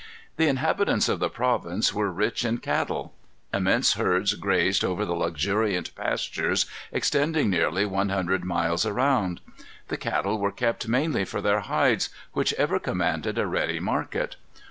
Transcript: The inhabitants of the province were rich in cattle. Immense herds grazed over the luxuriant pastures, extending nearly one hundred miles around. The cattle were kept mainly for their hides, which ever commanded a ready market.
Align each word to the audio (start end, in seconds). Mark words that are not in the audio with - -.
The 0.37 0.47
inhabitants 0.47 1.07
of 1.07 1.19
the 1.19 1.29
province 1.29 1.93
were 1.93 2.11
rich 2.11 2.43
in 2.43 2.57
cattle. 2.57 3.13
Immense 3.53 3.93
herds 3.93 4.33
grazed 4.33 4.83
over 4.83 5.05
the 5.05 5.13
luxuriant 5.13 5.93
pastures, 5.93 6.65
extending 6.91 7.51
nearly 7.51 7.85
one 7.85 8.09
hundred 8.09 8.43
miles 8.43 8.83
around. 8.83 9.41
The 9.89 9.97
cattle 9.97 10.39
were 10.39 10.51
kept 10.51 10.87
mainly 10.87 11.23
for 11.23 11.39
their 11.39 11.59
hides, 11.59 12.09
which 12.33 12.51
ever 12.53 12.79
commanded 12.79 13.37
a 13.37 13.45
ready 13.45 13.79
market. 13.79 14.37